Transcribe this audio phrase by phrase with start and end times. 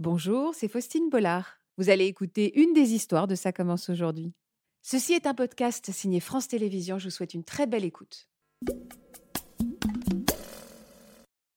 [0.00, 1.58] Bonjour, c'est Faustine Bollard.
[1.76, 4.32] Vous allez écouter une des histoires de Ça commence aujourd'hui.
[4.80, 7.00] Ceci est un podcast signé France Télévisions.
[7.00, 8.28] Je vous souhaite une très belle écoute.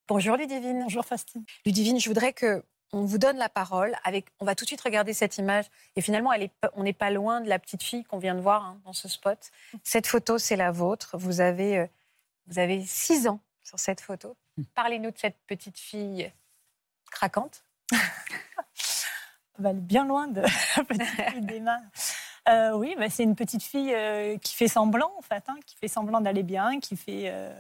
[0.08, 0.80] Bonjour Ludivine.
[0.82, 1.46] Bonjour Faustine.
[1.68, 3.96] Ludivine, je voudrais que on vous donne la parole.
[4.04, 5.66] Avec, on va tout de suite regarder cette image.
[5.96, 8.42] Et finalement, elle est, on n'est pas loin de la petite fille qu'on vient de
[8.42, 9.52] voir hein, dans ce spot.
[9.84, 11.16] Cette photo, c'est la vôtre.
[11.16, 11.88] Vous avez, euh,
[12.48, 14.36] vous avez six ans sur cette photo.
[14.74, 16.34] Parlez-nous de cette petite fille
[17.12, 17.64] craquante.
[19.60, 20.42] Bah, bien loin de
[20.78, 21.78] la petite fille d'Emma.
[22.50, 25.76] Euh, oui, bah, c'est une petite fille euh, qui fait semblant, en fait, hein, qui
[25.76, 27.54] fait semblant d'aller bien, qui fait, euh,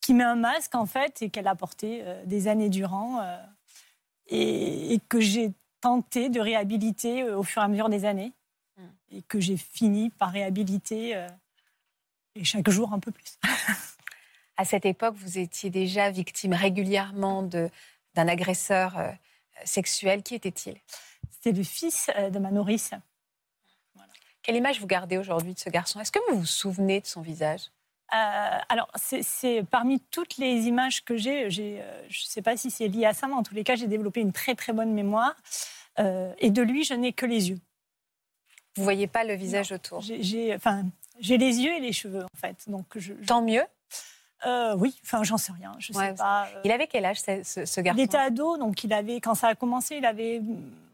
[0.00, 3.24] qui met un masque, en fait, et qu'elle a porté des années durant,
[4.26, 8.32] et, et que j'ai tenté de réhabiliter au fur et à mesure des années,
[8.76, 8.82] Mm.
[9.12, 11.26] et que j'ai fini par réhabiliter,
[12.34, 13.38] et chaque jour un peu plus.
[14.58, 17.68] À cette époque, vous étiez déjà victime régulièrement de,
[18.14, 18.96] d'un agresseur
[19.64, 20.22] sexuel.
[20.22, 20.76] Qui était-il?
[21.30, 22.90] C'était le fils euh, de ma nourrice.
[24.42, 25.98] Quelle image vous gardez aujourd'hui de ce garçon?
[26.00, 27.62] Est-ce que vous vous souvenez de son visage?
[28.14, 32.70] Euh, alors, c'est- parmi toutes les images que j'ai, euh, je ne sais pas si
[32.70, 34.92] c'est lié à ça, mais en tous les cas, j'ai développé une très très bonne
[34.92, 35.34] mémoire.
[35.98, 37.58] Euh, et de lui, je n'ai que les yeux.
[38.76, 40.02] Vous voyez pas le visage autour?
[40.02, 40.84] J'ai, enfin,
[41.18, 42.68] j'ai les yeux et les cheveux, en fait.
[42.68, 43.64] Donc, je, je- Tant mieux.
[44.46, 45.72] Euh, oui, enfin, j'en sais rien.
[45.78, 46.46] Je Ouais, sais pas.
[46.46, 49.20] euh, Il avait quel âge ce, ce- ce il garçon était ado, donc il avait,
[49.20, 50.40] quand ça a commencé, il avait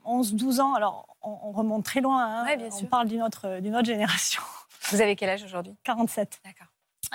[0.05, 0.75] 11-12 ans.
[0.75, 2.25] Alors, on, on remonte très loin.
[2.25, 2.44] hein.
[2.47, 2.89] Ouais, bien on sûr.
[2.89, 4.42] parle d'une autre, d'une autre génération.
[4.91, 5.75] Vous avez quel âge aujourd'hui?
[5.84, 6.41] 47.
[6.44, 6.67] D'accord.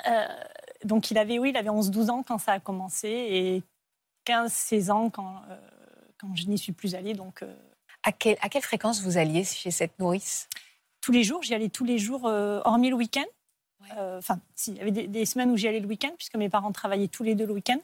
[0.08, 0.26] Euh,
[0.84, 3.64] donc il avait, oui, il avait 11-12 ans quand ça a commencé et
[4.26, 5.58] 15-16 ans quand, euh,
[6.20, 7.14] quand je n'y suis plus allée.
[7.14, 7.54] Donc euh,
[8.04, 10.48] À, quelle- à quelle fréquence vous alliez chez cette nourrice?
[11.02, 13.26] Tous les jours, j'y allais tous les jours, euh, hormis le week-end.
[13.98, 16.36] Euh, Enfin, si, il y avait des, des semaines où j'y allais le week-end puisque
[16.36, 17.80] mes parents travaillaient tous les deux le week-end.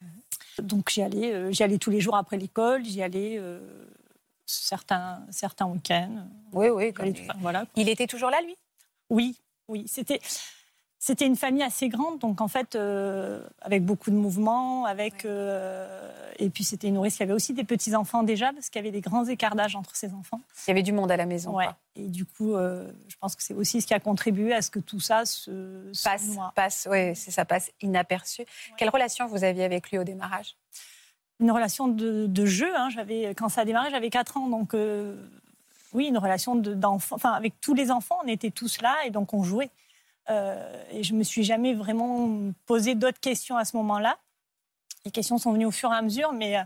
[0.00, 0.66] Mhm.
[0.66, 3.60] Donc j'y allais, euh, j'y allais tous les jours après l'école, j'y allais euh,
[4.46, 6.28] certains, certains week-ends.
[6.52, 6.92] Oui, oui.
[6.92, 7.66] Comme tout- voilà.
[7.76, 8.56] Il était toujours là, lui?
[9.10, 9.36] Oui,
[9.68, 9.84] oui.
[9.88, 10.20] C'était,
[10.98, 16.10] c'était une famille assez grande, donc en fait, euh, avec beaucoup de mouvements, avec euh,
[16.38, 18.82] et puis c'était une nourrice qui avait aussi des petits enfants déjà, parce qu'il y
[18.84, 20.40] avait des grands écarts d'âge entre ses enfants.
[20.66, 21.54] Il y avait du monde à la maison.
[21.54, 21.64] Ouais.
[21.66, 21.76] quoi.
[21.96, 24.70] Et du coup, euh, je pense que c'est aussi ce qui a contribué à ce
[24.70, 26.52] que tout ça se, se Passe, noie.
[26.54, 28.44] passe, ça passe inaperçu.
[28.76, 30.56] Quelle relation vous aviez avec lui au démarrage?
[31.40, 32.74] Une relation de, de jeu.
[32.76, 32.88] hein.
[32.90, 34.74] J'avais quand ça a démarré, j'avais 4 ans, donc
[35.92, 37.16] oui, une relation de- d'enfant.
[37.16, 39.70] Enfin, avec tous les enfants, on était tous là et donc on jouait.
[40.30, 42.28] Euh, et je me suis jamais vraiment
[42.66, 44.16] posé d'autres questions à ce moment-là.
[45.04, 46.62] Les questions sont venues au fur et à mesure, mais euh,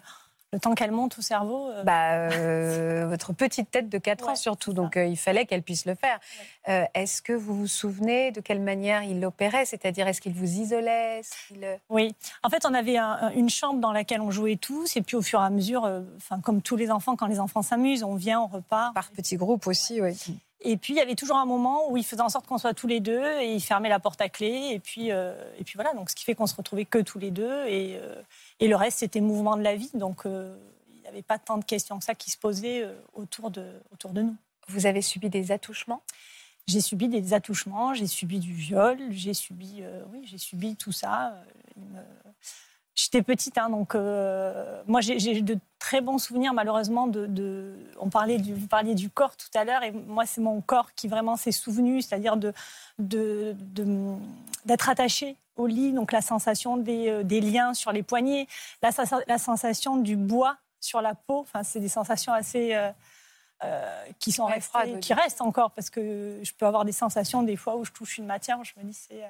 [0.52, 1.68] le temps qu'elles montent au cerveau.
[1.68, 5.62] euh, bah, euh, Votre petite tête de 4 ans surtout, donc euh, il fallait qu'elle
[5.62, 6.18] puisse le faire.
[6.94, 11.20] Est-ce que vous vous souvenez de quelle manière il l'opérait C'est-à-dire, est-ce qu'il vous isolait?
[11.90, 15.02] Oui, en fait, on avait un- un- une chambre dans laquelle on jouait tous, et
[15.02, 15.84] puis au fur et à mesure,
[16.16, 18.94] enfin, comme tous les enfants, quand les enfants s'amusent, on vient, on repart.
[18.94, 20.16] Par petits groupes aussi, oui.
[20.62, 22.74] Et puis, il y avait toujours un moment où il faisait en sorte qu'on soit
[22.74, 25.74] tous les deux, et il fermait la porte à clé, et puis, euh, et puis
[25.76, 28.20] voilà, donc ce qui fait qu'on se retrouvait que tous les deux, et, euh,
[28.60, 30.54] et le reste, c'était mouvement de la vie, donc euh,
[30.94, 34.10] il n'y avait pas tant de questions que ça qui se posaient autour, de, autour
[34.12, 34.36] de nous.
[34.68, 36.02] Vous avez subi des attouchements?
[36.66, 39.82] J'ai subi des attouchements, j'ai subi du viol, j'ai subi,
[40.12, 41.42] oui, j'ai subi tout ça.
[41.76, 42.00] il me-
[43.04, 47.26] J'étais petite, hein, donc euh, moi j'ai de très bons souvenirs malheureusement de.
[47.26, 50.60] de- on parlait du, vous parliez du corps tout à l'heure et moi c'est mon
[50.60, 52.52] corps qui vraiment s'est souvenu, c'est-à-dire de
[52.98, 54.16] de- de-
[54.66, 58.46] d'être attaché au lit, donc la sensation des, euh, des liens sur les poignets,
[58.82, 61.40] la, sens- la sensation du bois sur la peau.
[61.40, 62.90] Enfin, c'est des sensations assez euh,
[63.64, 65.00] euh, qui sont restées, oui.
[65.00, 68.16] qui restent encore parce que je peux avoir des sensations des fois où je touche
[68.18, 69.22] une matière, où je me dis c'est.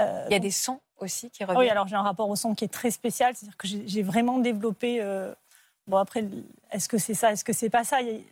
[0.00, 1.62] Euh, euh, Il y a donc- des sons aussi qui ah reviennent.
[1.64, 4.38] oui, alors j'ai un rapport au son qui est très spécial, c'est-à-dire que j'ai vraiment
[4.38, 5.00] développé.
[5.00, 5.32] euh,
[5.86, 6.24] bon, après,
[6.72, 8.00] est-ce que c'est ça, est-ce que c'est pas ça?
[8.02, 8.22] Il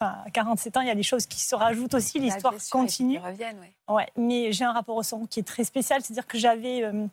[0.00, 3.18] Enfin, à 47 ans, il y a des choses qui se rajoutent aussi, l'histoire continue.
[3.18, 3.74] Reviennent, ouais.
[3.92, 7.04] Ouais, mais j'ai un rapport au son qui est très spécial, c'est-à-dire que j'avais euh,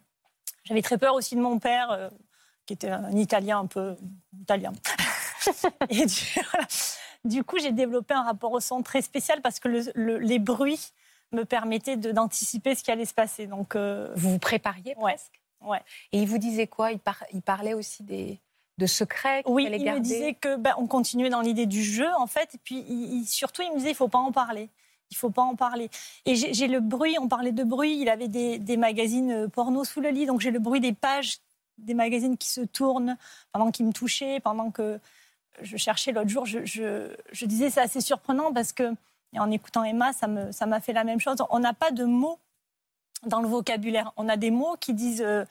[0.65, 2.09] j'avais très peur aussi de mon père, euh,
[2.67, 3.95] qui était un Italien un peu
[4.39, 4.71] italien.
[5.89, 6.15] Et du,
[6.51, 6.67] voilà.
[7.23, 10.37] Du coup, j'ai développé un rapport au son très spécial parce que le- le- les
[10.37, 10.91] bruits
[11.35, 13.45] me permettaient de- d'anticiper ce qui allait se passer.
[13.47, 15.81] Donc, euh, Vous vous prépariez Ouais, presque ouais.
[16.11, 16.91] Et il vous disait quoi?
[16.91, 18.39] Il, par- il parlait aussi des,
[18.77, 21.83] de secrets qu'il Oui, fallait il me disait que ben, on continuait dans l'idée du
[21.83, 24.31] jeu en fait, et puis il- il- surtout il me disait il faut pas en
[24.31, 24.69] parler,
[25.11, 25.89] il faut pas en parler.
[26.25, 29.83] Et j'ai le bruit, on parlait de bruit, il avait des, des magazines euh, porno
[29.83, 31.37] sous le lit, donc j'ai le bruit des pages
[31.77, 33.17] des magazines qui se tournent
[33.51, 34.99] pendant qu'il me touchait, pendant que
[35.61, 38.93] je cherchais l'autre jour, je, je- je disais c'est assez surprenant parce que
[39.35, 41.37] et en écoutant Emma, ça m'a fait la même chose.
[41.49, 42.39] On n'a pas de mots
[43.25, 45.45] dans le vocabulaire, on a des mots qui disent, euh,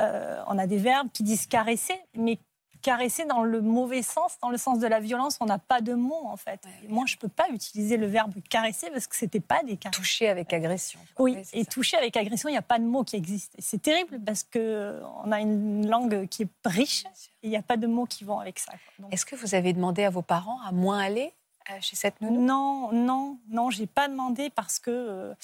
[0.00, 2.38] euh, on a des verbes qui disent caresser, mais
[2.82, 5.36] caresser dans le mauvais sens, dans le sens de la violence.
[5.40, 6.60] On n'a pas de mots, en fait.
[6.64, 9.62] Ouais, moi, je ne peux pas utiliser le verbe caresser parce que ce n'était pas
[9.62, 9.96] des caresses.
[9.96, 10.98] Toucher avec agression.
[11.18, 11.70] Oui, et ça.
[11.70, 13.52] toucher avec agression, il n'y a pas de mot qui existe.
[13.58, 17.04] Et C'est terrible parce qu'on a une langue qui est riche
[17.42, 18.72] et il n'y a pas de mots qui vont avec ça.
[19.10, 21.39] Est-ce que vous avez demandé à vos parents à moins aller euh,
[21.80, 25.34] chez cette nounou non, non, non, j'ai pas demandé parce que euh,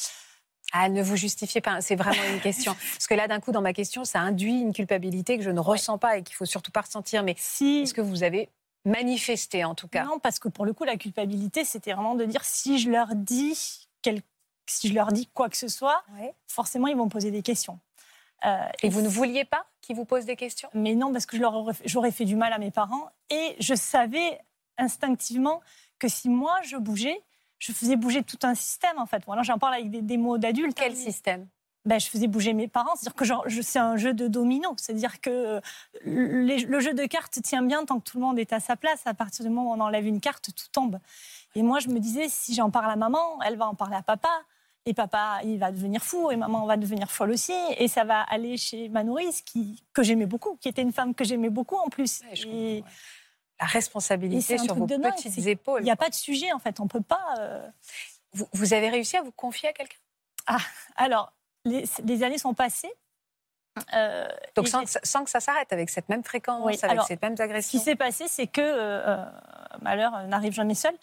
[0.72, 2.74] Ah, ne vous justifiez pas, c'est vraiment une question.
[2.94, 5.60] Parce que là, d'un coup, dans ma question, ça induit une culpabilité que je ne
[5.60, 7.22] ressens pas et qu'il faut surtout pas ressentir.
[7.22, 8.48] Mais si est-ce que vous avez
[8.84, 10.04] manifesté, en tout cas?
[10.04, 13.14] Non, parce que pour le coup, la culpabilité, c'était vraiment de dire si je leur
[13.14, 14.22] dis quel-
[14.68, 16.34] si je leur dis quoi que ce soit, Ouais.
[16.48, 17.78] forcément, ils vont me poser des questions.
[18.44, 20.68] Euh, Et vous ne vouliez pas qu'ils vous posent des questions?
[20.74, 23.08] Mais non, parce que fait- j'aurais fait du mal à mes parents.
[23.30, 24.40] Et je savais
[24.78, 25.62] instinctivement
[25.98, 27.20] que si moi, je bougeais,
[27.58, 29.22] je faisais bouger tout un système, en fait.
[29.26, 30.76] Voilà, j'en parle avec des, des mots d'adultes.
[30.76, 30.96] Quel hein.
[30.96, 31.48] système?
[31.86, 32.96] Ben, je faisais bouger mes parents.
[32.96, 34.74] C'est-à-dire que genre, je- c'est un jeu de domino.
[34.76, 35.60] C'est-à-dire que euh,
[36.04, 38.74] les- le jeu de cartes tient bien tant que tout le monde est à sa
[38.76, 39.06] place.
[39.06, 40.98] À partir du moment où on enlève une carte, tout tombe.
[41.54, 44.02] Et moi, je me disais, si j'en parle à maman, elle va en parler à
[44.02, 44.28] papa.
[44.84, 46.30] Et papa, il va devenir fou.
[46.32, 47.54] Et maman va devenir folle aussi.
[47.78, 51.14] Et ça va aller chez ma nourrice, qui, que j'aimais beaucoup, qui était une femme
[51.14, 52.20] que j'aimais beaucoup en plus.
[52.22, 52.84] Ouais, je Et.
[53.60, 55.80] La responsabilité sur vos dingue, petites épaules.
[55.80, 56.78] il n'y a pas de sujet, en fait.
[56.80, 57.34] On peut pas.
[57.38, 57.66] euh,
[58.32, 59.96] Vous, vous avez réussi à vous confier à quelqu'un?
[60.96, 61.32] Alors,
[61.64, 62.92] les, les années sont passées.
[63.94, 66.84] Euh, Donc sans, que ça- sans que ça s'arrête, avec cette même fréquence, Oui, avec
[66.84, 69.24] alors, ces mêmes Ce qui s'est passé, c'est que, euh,
[69.82, 70.94] malheur n'arrive jamais seul,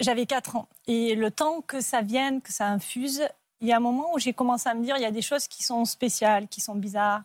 [0.00, 0.68] j'avais 4 ans.
[0.86, 3.26] Et le temps que ça vienne, que ça infuse,
[3.60, 5.22] il y a un moment où j'ai commencé à me dire, il y a des
[5.22, 7.22] choses qui sont spéciales, qui sont bizarres.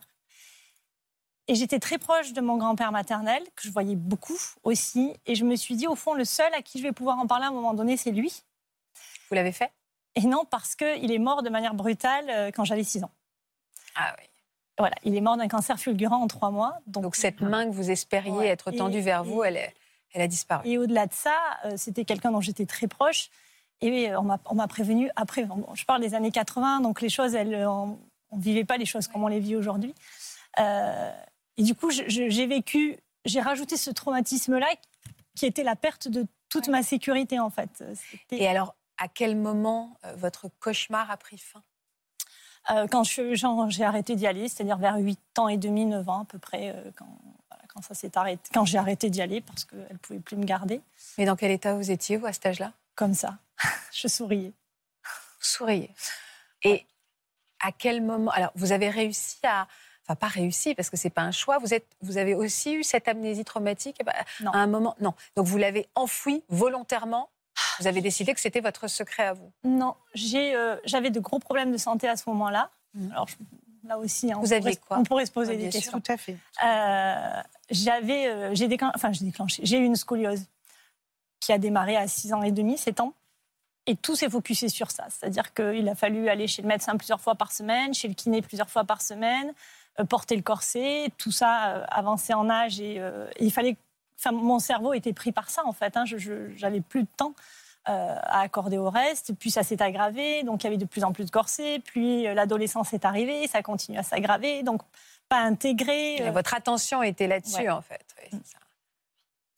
[1.48, 5.12] Et j'étais très proche de mon grand-père maternel, que je voyais beaucoup aussi.
[5.26, 7.26] Et je me suis dit, au fond, le seul à qui je vais pouvoir en
[7.26, 8.42] parler à un moment donné, c'est lui.
[9.28, 9.72] Vous l'avez fait?
[10.14, 13.10] Et non, parce qu'il est mort de manière brutale euh, quand j'avais 6 ans.
[13.96, 14.26] Ah oui.
[14.78, 16.78] Voilà, il est mort d'un cancer fulgurant en 3 mois.
[16.86, 18.48] Donc, Donc cette main que vous espériez Ouais.
[18.48, 19.74] être tendue Et- vers vous, et- elle, est-
[20.12, 20.68] elle a disparu.
[20.68, 23.30] Et au-delà de ça, euh, c'était quelqu'un dont j'étais très proche.
[23.80, 25.44] Et euh, on m'a- prévenu après.
[25.44, 27.98] bon, je parle des années 80, donc les choses, elles, on
[28.32, 29.94] ne vivait pas les choses comme on les vit aujourd'hui.
[30.60, 31.12] Euh,
[31.56, 34.68] et du coup, j'ai vécu, j'ai rajouté ce traumatisme-là
[35.34, 37.82] qui était la perte de toute ma sécurité en fait.
[38.30, 41.62] Et alors, à quel moment euh, votre cauchemar a pris fin?
[42.70, 46.24] Euh, quand j'ai arrêté d'y aller, c'est-à-dire vers 8 ans et demi, 9 ans à
[46.24, 47.08] peu près, euh, quand,
[47.50, 50.36] voilà, quand ça s'est arrêté, quand j'ai arrêté d'y aller parce qu'elle ne pouvait plus
[50.36, 50.80] me garder.
[51.18, 52.72] Mais dans quel état vous étiez, vous, à cet âge-là?
[52.94, 53.38] Comme ça,
[53.92, 54.52] je souriais.
[55.02, 55.90] Vous souriez.
[56.62, 56.86] Et
[57.60, 59.66] à quel moment Alors, vous avez réussi à.
[60.12, 61.58] Enfin, pas réussi, parce que c'est pas un choix.
[61.58, 64.12] Vous, êtes, vous avez aussi eu cette amnésie traumatique eh ben,
[64.42, 64.50] Non.
[64.50, 64.94] à un moment.
[65.00, 65.14] Non.
[65.36, 67.30] Donc, vous l'avez enfoui volontairement.
[67.80, 69.50] Vous avez décidé que c'était votre secret à vous.
[69.64, 72.70] Non, j'ai, euh, j'avais de gros problèmes de santé à ce moment-là.
[72.94, 73.12] Mhm.
[73.12, 73.36] Alors, je-
[73.88, 75.98] là aussi, hein, on, Vous pourrait, aviez quoi on pourrait se poser des questions.
[76.00, 76.36] Tout à fait.
[76.64, 80.44] Euh, j'avais, euh, j'ai déclen- enfin, déclenché, j'ai eu une scoliose
[81.40, 83.14] qui a démarré à 6 ans et demi, 7 ans.
[83.86, 85.06] Et tout s'est focusé sur ça.
[85.10, 88.40] C'est-à-dire qu'il a fallu aller chez le médecin plusieurs fois par semaine, chez le kiné
[88.42, 89.52] plusieurs fois par semaine,
[90.08, 92.80] porter le corset, tout ça euh, avançait en âge.
[92.80, 93.76] Et, euh, et il fallait.
[94.18, 95.96] Enfin, mon cerveau était pris par ça, en fait.
[95.96, 96.04] hein.
[96.06, 97.34] Je- j'avais plus de temps
[97.88, 99.34] euh, à accorder au reste.
[99.34, 100.44] Puis ça s'est aggravé.
[100.44, 101.80] Donc il y avait de plus en plus de corsets.
[101.84, 103.48] Puis euh, l'adolescence est arrivée.
[103.48, 104.62] Ça continue à s'aggraver.
[104.62, 104.82] Donc
[105.28, 106.22] pas intégré.
[106.22, 107.70] Euh, Votre attention était là-dessus, ouais.
[107.70, 108.04] en fait.
[108.22, 108.58] Oui, c'est ça.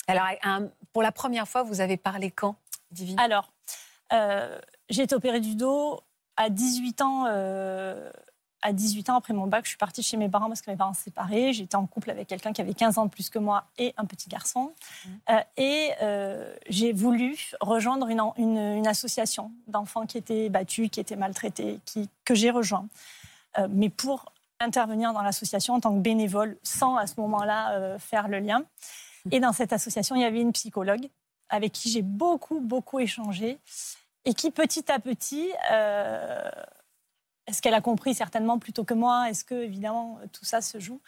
[0.07, 2.57] Alors, un- pour la première fois, vous avez parlé quand,
[2.91, 3.19] Divine?
[3.21, 3.51] Alors,
[4.13, 6.01] euh, j'ai été opérée du dos
[6.37, 7.25] à 18 ans.
[8.65, 10.77] À 18 ans, après mon bac, je suis partie chez mes parents parce que mes
[10.77, 11.53] parents se séparaient.
[11.53, 14.07] J'étais en couple avec quelqu'un qui avait 15 ans de plus que moi et un
[14.07, 14.73] petit garçon.
[15.31, 20.99] Euh, et euh, j'ai voulu rejoindre une, une- une association d'enfants qui étaient battus, qui
[20.99, 22.89] étaient maltraités, qui, que j'ai rejoint.
[23.59, 28.29] Euh, mais pour intervenir dans l'association en tant que bénévole, sans à ce moment-là faire
[28.29, 28.63] le lien.
[29.31, 31.09] Et dans cette association, il y avait une psychologue
[31.51, 33.59] avec qui j'ai beaucoup, beaucoup échangé
[34.25, 35.51] et qui, petit à petit,
[37.47, 39.29] est-ce qu'elle a compris certainement plutôt que moi?
[39.31, 41.01] Est-ce que, évidemment, tout ça se joue?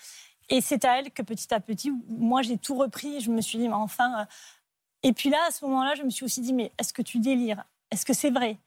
[0.49, 3.21] Et c'est à elle que, petit à petit, moi, j'ai tout repris.
[3.21, 4.21] Je me suis dit, mais enfin.
[4.21, 4.25] euh,
[5.03, 7.19] Et puis là, à ce moment-là, je me suis aussi dit, mais est-ce que tu
[7.19, 7.65] délires?
[7.91, 8.59] Est-ce que c'est vrai?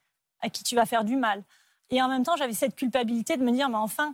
[0.41, 1.43] À qui tu vas faire du mal?
[1.89, 4.13] Et en même temps, j'avais cette culpabilité de me dire, mais enfin,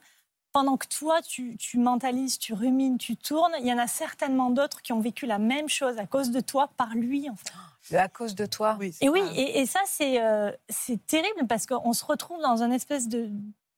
[0.55, 4.49] pendant que toi, tu, tu mentalises, tu rumines, tu tournes, il y en a certainement
[4.49, 7.51] d'autres qui ont vécu la même chose à cause de toi, par lui, en fait.
[7.91, 8.77] Le à cause de toi.
[8.79, 12.63] Oui, Et oui, et, et ça, c'est euh, c'est terrible parce qu'on se retrouve dans
[12.63, 13.29] un espèce de,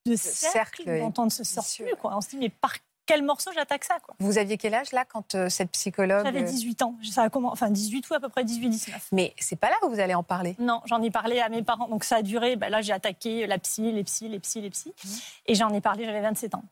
[0.05, 1.95] de cercle, cercle, dont on ne se sort plus.
[1.95, 2.15] Quoi.
[2.15, 2.75] On se dit, mais par
[3.07, 6.25] quel morceau j'attaque ça quoi Vous aviez quel âge, là, quand euh, cette psychologue...
[6.25, 6.95] J'avais euh, 18 ans.
[7.09, 8.91] Ça a commen- Enfin, 18 ou à peu près 18-19.
[9.13, 10.55] Mais c'est pas là où vous allez en parler.
[10.59, 11.87] Non, j'en ai parlé à mes parents.
[11.87, 12.55] Donc ça a duré.
[12.57, 14.93] ben là, j'ai attaqué la psy, les psys, les psys, les psys.
[15.03, 15.11] Mhm.
[15.47, 16.63] Et j'en ai parlé, j'avais 27 ans.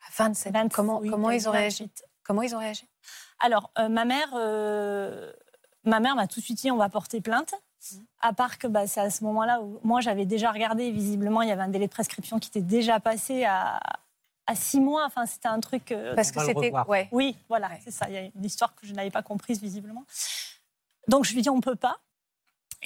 [0.00, 0.58] À 27 ans.
[0.58, 1.84] 27, Comment, oui, comment ils ont réagi?
[1.84, 2.04] 28.
[2.24, 2.88] Comment ils ont réagi?
[3.38, 5.30] Alors, euh, ma mère, euh,
[5.84, 7.52] ma mère m'a tout de suite dit on va porter plainte.
[7.92, 7.96] Mmh.
[8.22, 11.50] À part que bah, c'est à ce moment-là où moi j'avais déjà regardé, visiblement il
[11.50, 13.78] y avait un délai de prescription qui était déjà passé à,
[14.46, 15.04] à six mois.
[15.06, 15.92] Enfin, c'était un truc.
[15.92, 16.72] Euh, Parce que c'était.
[16.86, 17.08] Ouais.
[17.12, 18.06] Oui, voilà, c'est ça.
[18.08, 20.04] Il y a une histoire que je n'avais pas comprise visiblement.
[21.08, 21.98] Donc je lui ai dit on peut pas.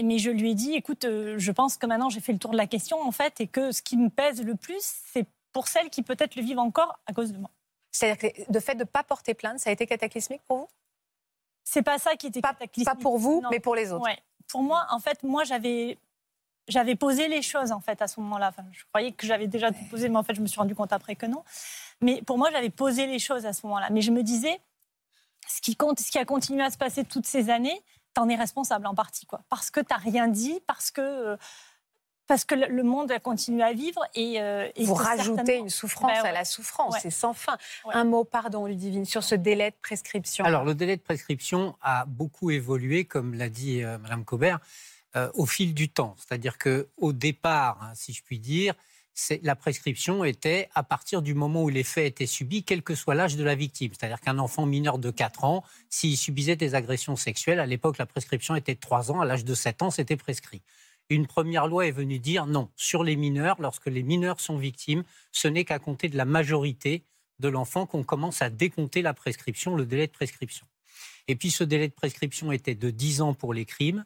[0.01, 2.57] Mais je lui ai dit écoute, je pense que maintenant j'ai fait le tour de
[2.57, 4.81] la question en fait et que ce qui me pèse le plus,
[5.13, 7.51] c'est pour celles qui peut-être le vivent encore à cause de moi.
[7.91, 10.69] C'est-à-dire que le fait de ne pas porter plainte, ça a été cataclysmique pour vous?
[11.65, 12.95] C'est pas ça qui était pas, cataclysmique.
[12.95, 14.05] Pas pour vous, mais pour les autres.
[14.05, 14.19] Ouais.
[14.47, 15.99] Pour moi, en fait, moi j'avais
[16.69, 18.49] j'avais posé les choses en fait à ce moment-là.
[18.49, 20.75] Enfin, je croyais que j'avais déjà tout posé, mais en fait, je me suis rendu
[20.75, 21.43] compte après que non.
[22.01, 23.89] Mais pour moi, j'avais posé les choses à ce moment-là.
[23.91, 24.61] Mais je me disais,
[25.49, 27.83] ce qui compte, ce qui a continué à se passer toutes ces années,
[28.15, 29.41] t'en es responsable en partie, quoi.
[29.49, 31.37] Parce que t'as rien dit, parce que euh,
[32.29, 36.27] parce que le monde a continué à vivre et, euh, vous rajoutez une souffrance ben
[36.27, 37.57] à la souffrance, c'est sans fin.
[37.91, 40.45] Un mot, pardon, Ludivine, sur ce délai de prescription.
[40.45, 44.61] Alors le délai de prescription a beaucoup évolué, comme l'a dit euh, Madame Cobert,
[45.17, 46.17] euh, au fil du temps.
[46.19, 48.75] C'est-à-dire que au départ, hein, si je puis dire,
[49.43, 53.17] la prescription était à partir du moment où les faits étaient subis, quel que soit
[53.17, 53.91] l'âge de la victime.
[53.93, 58.07] C'est-à-dire qu'un enfant mineur de 4 ans, s'il subissait des agressions sexuelles, à l'époque, la
[58.07, 60.63] prescription était de 3 ans, à l'âge de 7 ans, c'était prescrit
[61.11, 65.05] une première loi est venue dire non, sur les mineurs, lorsque les mineurs sont victimes,
[65.33, 67.05] ce n'est qu'à compter de la majorité
[67.39, 70.67] de l'enfant qu'on commence à décompter la prescription, le délai de prescription.
[71.29, 74.05] Et puis ce délai de prescription était de 10 ans pour les crimes.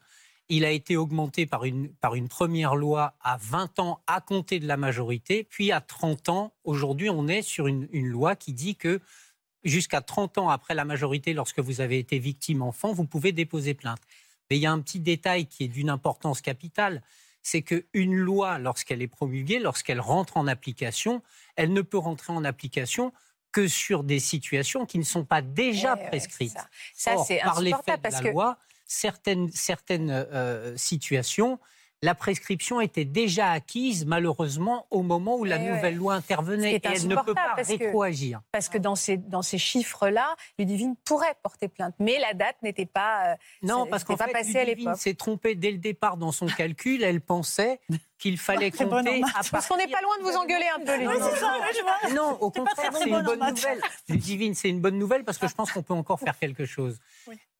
[0.48, 4.58] Il a été augmenté par une, par une première loi à 20 ans à compter
[4.60, 6.52] de la majorité, puis à 30 ans.
[6.64, 9.00] Aujourd'hui, on est sur une, une loi qui dit que
[9.64, 13.74] jusqu'à 30 ans après la majorité, lorsque vous avez été victime enfant, vous pouvez déposer
[13.74, 14.00] plainte.
[14.50, 17.02] Mais il y a un petit détail qui est d'une importance capitale,
[17.42, 21.22] c'est qu'une loi, lorsqu'elle est promulguée, lorsqu'elle rentre en application,
[21.56, 23.12] elle ne peut rentrer en application
[23.50, 26.56] que sur des situations qui ne sont pas déjà eh prescrites.
[26.94, 28.58] ça, c'est par l'effet de la loi,
[28.92, 31.58] certaines, certaines euh, situations
[32.02, 36.74] la prescription était déjà acquise, malheureusement, au moment où la eh nouvelle loi intervenait.
[36.74, 38.40] Et elle ne peut pas rétroagir.
[38.50, 41.94] Parce que dans ces, dans ces chiffres-là, Ludivine pourrait porter plainte.
[42.00, 43.32] Mais la date n'était pas.
[43.32, 47.04] Euh, non, parce qu'en fait, Ludivine s'est trompée dès le départ dans son calcul.
[47.04, 47.80] Elle pensait
[48.18, 49.22] qu'il fallait compter.
[49.52, 52.16] Parce qu'on n'est pas loin de vous engueuler un peu, Ludivine.
[52.16, 53.80] non, au contraire, c'est une bonne nouvelle.
[54.08, 56.98] Ludivine, c'est une bonne nouvelle parce que je pense qu'on peut encore faire quelque chose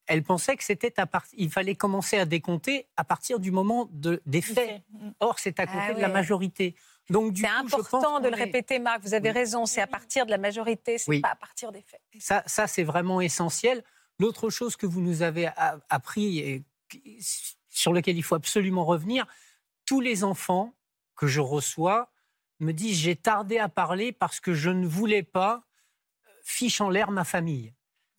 [0.07, 4.21] elle pensait que c'était à il fallait commencer à décompter à partir du moment de,
[4.27, 4.83] des faits.
[5.21, 6.75] Or, c'est à compter ah de la majorité.
[7.11, 9.03] Donc, c'est important de le répéter, Marc.
[9.03, 9.67] Vous avez raison.
[9.67, 12.01] C'est à partir de la majorité, c'est pas à partir des faits.
[12.19, 13.85] Ça, ça c'est vraiment essentiel.
[14.19, 15.51] L'autre chose que vous nous avez
[15.89, 16.65] appris et
[17.71, 19.27] sur lequel il faut absolument revenir,
[19.87, 20.75] tous les enfants
[21.17, 22.11] que je reçois
[22.61, 25.65] me disent j'ai tardé à parler parce que je ne voulais pas
[26.27, 27.73] euh, fiche en l'air ma famille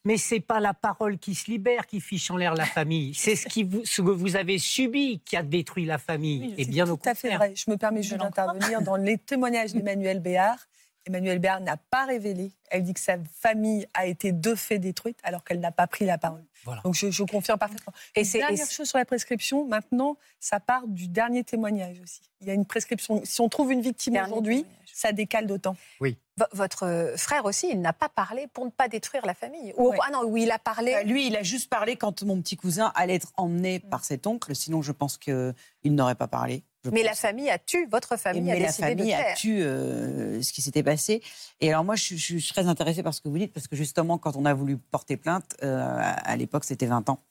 [0.06, 3.14] mais c'est pas la parole qui se libère qui fiche en l'air la famille.
[3.14, 6.54] C'est ce, qui ce que vous avez subi qui a détruit la famille.
[6.58, 7.16] et bien au contraire.
[7.16, 7.54] Tout à fait vrai.
[7.56, 10.60] Je me permets juste d'intervenir dans les témoignages d'Emmanuel Béard.
[11.06, 12.52] Emmanuel Béard n'a pas révélé.
[12.70, 16.06] Elle dit que sa famille a été de fait détruite alors qu'elle n'a pas pris
[16.06, 16.44] la parole.
[16.84, 17.94] Donc je, confirme parfaitement.
[18.16, 19.66] Et c'est dernière chose sur la prescription.
[19.66, 22.22] Maintenant, ça part du dernier témoignage aussi.
[22.42, 23.22] Il y a une prescription.
[23.26, 25.76] Si on trouve une victime aujourd'hui, ça décale d'autant.
[26.00, 26.18] Oui
[26.52, 29.74] votre euh, frère aussi, il n'a pas parlé pour ne pas détruire la famille.
[29.78, 30.94] Ou, Ah non, oui, il a parlé.
[30.94, 33.90] Euh, lui, il a juste parlé quand mon petit cousin allait être emmené mm.
[33.90, 34.56] par cet oncle.
[34.56, 35.54] Sinon, je pense qu'il
[35.86, 36.64] n'aurait pas parlé.
[36.92, 40.52] Mais la famille a tué, votre famille a décidé la famille a tué euh, ce
[40.52, 41.22] qui s'était passé.
[41.62, 44.18] Et alors moi, je, suis très intéressée par ce que vous dites, parce que justement,
[44.18, 47.24] quand on a voulu porter plainte, à l'époque, c'était 20 ans.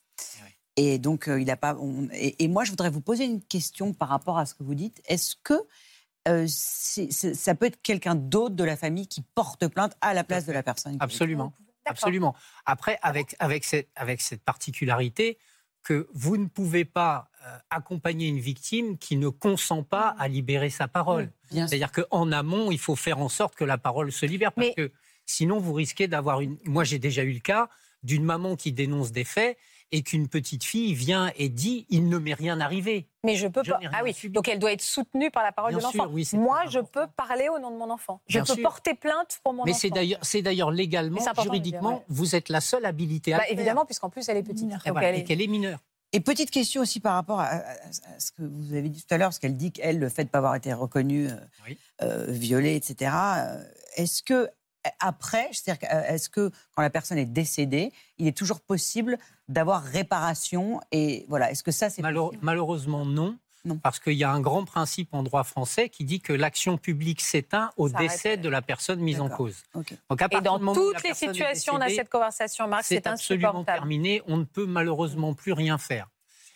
[0.76, 1.76] Et donc, il a pas.
[2.14, 5.02] et, moi, je voudrais vous poser une question par rapport à ce que vous dites.
[5.06, 5.54] Est-ce que
[6.28, 10.46] euh, ça peut être quelqu'un d'autre de la famille qui porte plainte à la place
[10.46, 10.96] de la personne.
[11.00, 11.52] Absolument.
[11.84, 12.34] Absolument.
[12.64, 15.38] Après, avec, avec, cette, avec cette particularité
[15.82, 20.70] que vous ne pouvez pas euh, accompagner une victime qui ne consent pas à libérer
[20.70, 21.30] sa parole.
[21.50, 24.90] C'est-à-dire qu'en amont, il faut faire en sorte que la parole se libère parce que
[25.26, 26.56] sinon, vous risquez d'avoir une.
[26.64, 27.68] Moi, j'ai déjà eu le cas
[28.02, 29.58] d'une maman qui dénonce des faits
[29.92, 33.06] et qu'une petite fille vient et dit il ne m'est rien arrivé.
[33.24, 33.78] Mais je peux pas.
[33.92, 36.10] Ah oui, donc elle doit être soutenue par la parole de l'enfant.
[36.32, 38.20] Moi, je peux parler au nom de mon enfant.
[38.26, 39.88] Je peux porter plainte pour mon Mais enfant.
[39.92, 44.28] Mais c'est d'ailleurs légalement, juridiquement, vous êtes la seule habilitée à bah, Évidemment, puisqu'en plus
[44.28, 44.68] elle est petite.
[44.84, 45.78] Et, qu'elle est mineure.
[46.14, 47.62] Et petite question aussi par rapport à,
[48.18, 50.28] ce que vous avez dit tout à l'heure, parce qu'elle dit qu'elle, le fait de
[50.28, 51.36] ne pas avoir été reconnue, euh,
[52.02, 53.12] euh, violée, etc.
[53.14, 53.64] Euh,
[53.96, 54.48] est-ce que
[55.00, 60.80] après, c'est-à-dire, est-ce que quand la personne est décédée, il est toujours possible d'avoir réparation
[60.90, 62.02] et voilà, est-ce que ça c'est
[62.42, 63.36] malheureusement non.
[63.64, 63.78] Non.
[63.78, 67.20] Parce qu'il y a un grand principe en droit français qui dit que l'action publique
[67.20, 69.62] s'éteint au décès de la personne mise en cause.
[69.72, 69.94] Donc,
[70.32, 74.20] Et dans toutes les situations, on a cette conversation, Marc, c'est absolument terminé.
[74.26, 76.08] On ne peut malheureusement plus rien faire.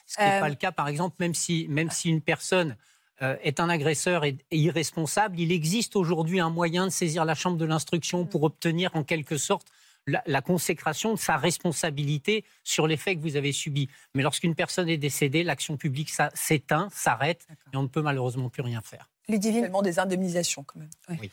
[0.07, 2.71] Ce qui n'est pas euh, le cas, par exemple, même si, même si une personne
[2.71, 2.75] euh,
[3.21, 7.65] est un agresseur et, irresponsable, il existe aujourd'hui un moyen de saisir la chambre de
[7.65, 9.69] l'instruction pour obtenir en quelque sorte
[10.07, 13.89] la, consécration de sa responsabilité sur les faits que vous avez subis.
[14.15, 18.63] Mais lorsqu'une personne est décédée, l'action publique s'éteint, s'arrête, et on ne peut malheureusement plus
[18.63, 19.11] rien faire.
[19.29, 20.91] Ludivine des indemnisations quand même.
[21.21, 21.31] Oui.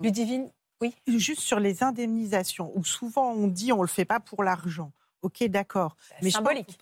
[0.00, 0.50] Ludivine,
[0.80, 0.94] oui.
[1.06, 4.92] Juste sur les indemnisations, où souvent on dit on ne le fait pas pour l'argent.
[5.22, 5.96] Ok, d'accord.
[6.22, 6.78] Mais symbolique.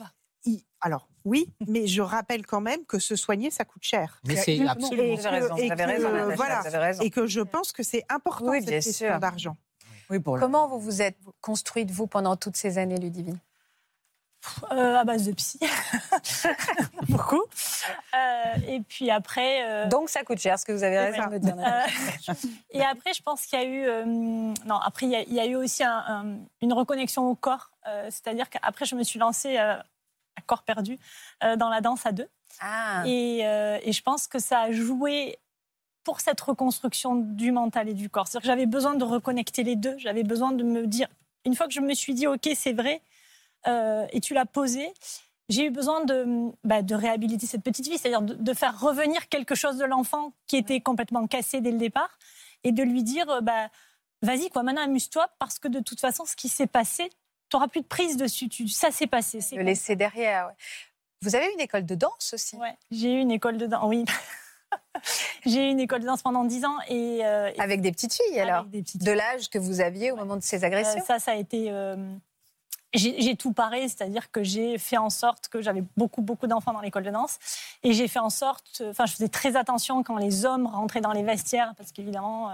[0.81, 4.21] Alors, oui, mais je rappelle quand même que se soigner, ça coûte cher.
[4.27, 5.17] Mais c'est absolument.
[5.17, 5.27] Vous
[5.73, 6.11] avez raison.
[6.37, 6.63] Voilà.
[7.03, 9.57] Et que je pense que c'est important cette question d'argent.
[10.11, 13.39] Oui, pour Comment vous vous êtes construite, vous, pendant toutes ces années, Ludivine?
[14.73, 15.59] Euh, à base de psy.
[17.09, 17.43] Beaucoup.
[18.15, 19.65] Euh, et puis après.
[19.67, 21.57] Euh, Donc ça coûte cher, ce que vous avez raison de dire.
[22.71, 24.05] et après, je pense qu'il y a eu.
[24.05, 27.71] non, après, il y, a, eu aussi une reconnexion au corps.
[28.11, 29.59] C'est-à-dire qu'après, je me suis lancée
[30.37, 30.99] à corps perdu
[31.43, 32.29] euh, dans la danse à deux.
[32.61, 33.03] Ah.
[33.07, 35.39] Et, euh, et, je pense que ça a joué
[36.05, 38.29] pour cette reconstruction du mental et du corps.
[38.29, 39.97] C'est-à-dire que j'avais besoin de reconnecter les deux.
[39.99, 41.09] J'avais besoin de me dire,
[41.45, 43.03] une fois que je me suis dit, OK, c'est vrai,
[43.67, 44.93] euh, et tu l'as posé,
[45.49, 49.29] j'ai eu besoin de, bah, de réhabiliter cette petite vie, c'est-à-dire de, de, faire revenir
[49.29, 52.19] quelque chose de l'enfant qui était complètement cassé dès le départ,
[52.63, 53.69] et de lui dire, bah,
[54.23, 57.11] vas-y, quoi, maintenant amuse-toi, parce que de toute façon, ce qui s'est passé,
[57.55, 58.49] tu n'auras plus de prise dessus.
[58.49, 59.39] Tu, ça s'est passé.
[59.53, 60.51] Le laisser derrière.
[61.23, 62.57] Vous avez eu une école de danse aussi?
[62.61, 64.05] Oui, j'ai eu une école de danse, oui.
[65.47, 66.77] j'ai eu une école de danse pendant 10 ans.
[66.89, 68.65] Et, euh, Avec des petites filles alors?
[68.65, 71.01] De l'âge que vous aviez au moment de ces agressions?
[71.01, 71.71] euh, Ça, ça a été...
[71.71, 71.97] Euh,
[72.93, 76.81] j'ai tout paré, c'est-à-dire que j'ai fait en sorte que j'avais beaucoup, beaucoup d'enfants dans
[76.81, 77.39] l'école de danse.
[77.85, 78.83] Et j'ai fait en sorte...
[78.89, 82.51] Enfin, je faisais très attention quand les hommes rentraient dans les vestiaires, parce qu'évidemment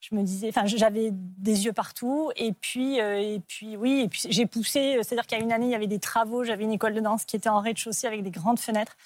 [0.00, 2.30] je me disais, enfin, j'avais des yeux partout.
[2.36, 4.98] Et puis, euh, et puis oui, et puis j'ai poussé.
[5.02, 6.44] C'est-à-dire qu'il y a une année, il y avait des travaux.
[6.44, 8.96] J'avais une école de danse qui était en rez-de-chaussée avec des grandes fenêtres.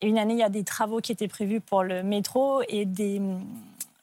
[0.00, 2.84] Et une année, il y a des travaux qui étaient prévus pour le métro et
[2.84, 3.20] des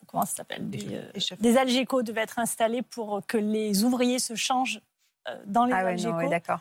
[0.07, 0.69] comment ça s'appelle?
[0.69, 4.81] Des, des, euh, devaient être installés pour que les ouvriers se changent
[5.27, 6.59] euh, dans les ah ouais, d'accord.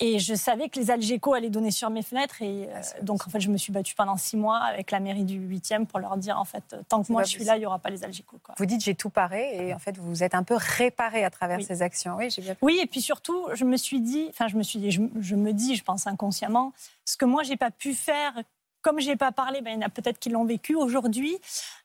[0.00, 2.40] Et je savais que les Algeco allaient donner sur mes fenêtres.
[2.40, 5.00] Et ah, euh, donc, en fait, je me suis battue pendant six mois avec la
[5.00, 7.60] mairie du 8e pour leur dire, en fait, tant que moi je suis là, il
[7.60, 8.38] n'y aura pas les Algeco.
[8.56, 9.68] Vous dites, j'ai tout paré.
[9.68, 12.16] Et en fait, vous vous êtes un peu réparé à travers ces actions.
[12.16, 14.78] Oui, j'ai bien Oui, et puis surtout, je me suis dit, enfin, je me suis
[14.78, 16.72] dit, je, me dis, je pense inconsciemment,
[17.04, 18.34] ce que moi, j'ai pas pu faire
[18.80, 21.36] comme j'ai pas parlé, ben, il y en a peut-être qui l'ont vécu aujourd'hui.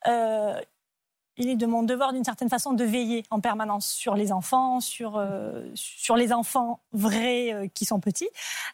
[0.08, 0.62] Euh,
[1.38, 4.80] il est de mon devoir d'une certaine façon de veiller en permanence sur les enfants,
[4.80, 8.30] sur, euh, sur les enfants vrais euh, qui sont petits,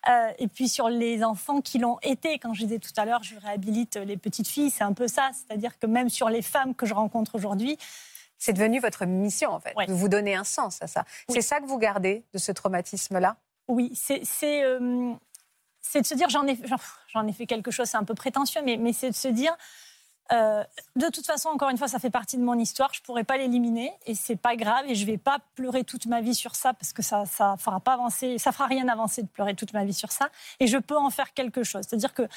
[0.09, 2.37] euh, et puis sur les enfants qui l'ont été.
[2.39, 5.31] Quand je disais tout à l'heure, je réhabilite les petites filles, c'est un peu ça.
[5.33, 7.77] C'est-à-dire que même sur les femmes que je rencontre aujourd'hui,
[8.37, 11.03] c'est devenu votre mission, en fait, de vous donner un sens à ça.
[11.27, 13.35] C'est ça que vous gardez de ce traumatisme-là?
[13.67, 16.57] Oui, c'est de se dire, j'en ai,
[17.07, 19.55] j'en ai fait quelque chose, c'est un peu prétentieux, mais, mais c'est de se dire,
[20.31, 20.63] euh,
[20.95, 22.93] de toute façon, encore une fois, ça fait partie de mon histoire.
[22.93, 24.85] Je pourrais pas l'éliminer et c'est pas grave.
[24.87, 27.79] Et je vais pas pleurer toute ma vie sur ça parce que ça, ça fera
[27.79, 30.29] pas avancer, ça fera rien avancer de pleurer toute ma vie sur ça.
[30.59, 31.83] Et je peux en faire quelque chose.
[31.87, 32.27] C'est-à-dire que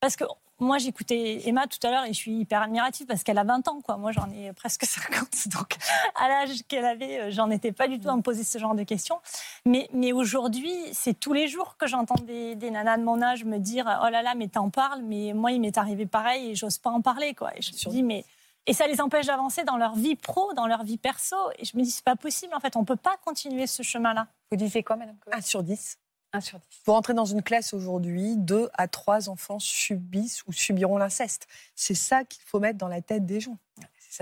[0.00, 0.24] parce que
[0.60, 3.68] moi, j'écoutais Emma tout à l'heure et je suis hyper admirative parce qu'elle a 20
[3.68, 3.80] ans.
[3.80, 3.96] Quoi.
[3.96, 5.28] Moi, j'en ai presque 50.
[5.52, 5.76] Donc,
[6.16, 8.74] à l'âge qu'elle avait, euh, j'en étais pas du tout à me poser ce genre
[8.74, 9.20] de questions.
[9.64, 13.44] Mais, mais aujourd'hui, c'est tous les jours que j'entends des, des, nanas de mon âge
[13.44, 15.02] me dire Oh là là, mais t'en parles.
[15.02, 17.34] Mais moi, il m'est arrivé pareil et j'ose pas en parler.
[17.34, 17.56] Quoi.
[17.56, 18.24] Et je me dis Mais.
[18.66, 21.36] Et ça les empêche d'avancer dans leur vie pro, dans leur vie perso.
[21.58, 24.26] Et je me dis, c'est pas possible, en fait, on peut pas continuer ce chemin-là.
[24.50, 25.98] Vous disiez quoi, madame 1 sur 10.
[26.32, 26.66] 1 sur 10.
[26.84, 31.46] Pour entrer dans une classe aujourd'hui, deux à trois enfants subissent ou subiront l'inceste.
[31.74, 33.58] C'est ça qu'il faut mettre dans la tête des gens.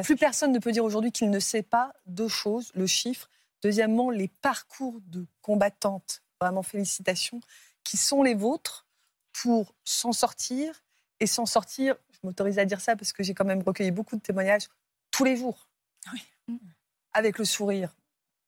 [0.03, 3.31] Plus personne ne peut dire aujourd'hui qu'il ne sait pas deux choses, le chiffre.
[3.62, 7.40] Deuxièmement, les parcours de combattantes, vraiment félicitations,
[7.83, 8.87] qui sont les vôtres
[9.33, 10.83] pour s'en sortir
[11.21, 14.16] et s'en sortir, je m'autorise à dire ça parce que j'ai quand même recueilli beaucoup
[14.16, 14.69] de témoignages,
[15.11, 15.69] tous les jours.
[16.12, 16.59] Oui.
[17.12, 17.95] Avec le sourire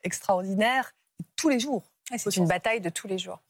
[0.02, 0.94] extraordinaire,
[1.36, 1.90] tous les jours.
[2.16, 3.40] C'est une bataille de tous les jours.